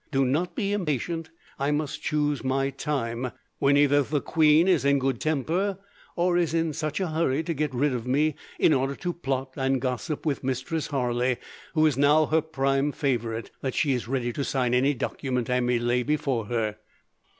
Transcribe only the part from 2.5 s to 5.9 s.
time, when either the queen is in a good temper,